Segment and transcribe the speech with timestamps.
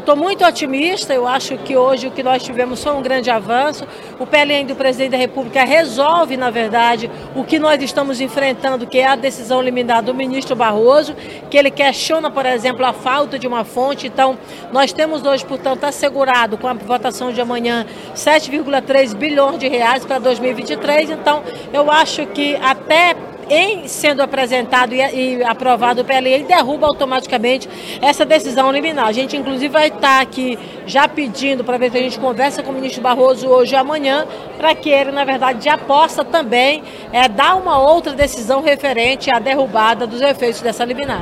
[0.00, 3.28] Eu estou muito otimista, eu acho que hoje o que nós tivemos foi um grande
[3.28, 3.86] avanço.
[4.18, 8.96] O PLN do presidente da República resolve, na verdade, o que nós estamos enfrentando, que
[8.96, 11.14] é a decisão liminar do ministro Barroso,
[11.50, 14.06] que ele questiona, por exemplo, a falta de uma fonte.
[14.06, 14.38] Então,
[14.72, 20.18] nós temos hoje, portanto, assegurado com a votação de amanhã 7,3 bilhões de reais para
[20.18, 21.10] 2023.
[21.10, 21.42] Então,
[21.74, 23.14] eu acho que até
[23.50, 27.68] em sendo apresentado e, e aprovado PLI, ele derruba automaticamente
[28.00, 29.06] essa decisão liminar.
[29.06, 30.56] A gente, inclusive, vai estar aqui
[30.86, 34.26] já pedindo para ver se a gente conversa com o ministro Barroso hoje e amanhã,
[34.56, 36.82] para que ele, na verdade, já possa também
[37.12, 41.18] é, dar uma outra decisão referente à derrubada dos efeitos dessa liminar.